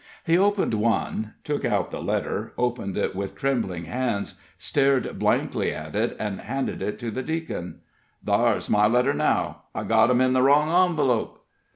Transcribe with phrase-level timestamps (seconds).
[0.25, 5.95] He opened one, took out the letter, opened it with trembling hands, stared blankly at
[5.95, 7.81] it, and handed it to the deacon.
[8.25, 11.45] "Thar's my letter now I got 'em in the wrong envelope!"